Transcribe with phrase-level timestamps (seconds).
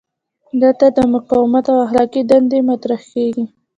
[0.61, 3.45] دلته د مقاومت اخلاقي دنده مطرح کیږي.